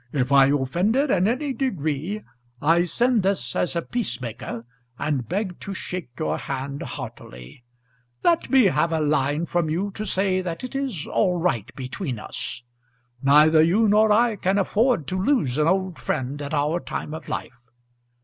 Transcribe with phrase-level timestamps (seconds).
[0.11, 2.23] If I offended in any degree,
[2.59, 4.65] I send this as a peacemaker,
[4.97, 7.65] and beg to shake your hand heartily.
[8.23, 12.17] Let me have a line from you to say that it is all right between
[12.17, 12.63] us.
[13.21, 17.29] Neither you nor I can afford to lose an old friend at our time of
[17.29, 17.61] life.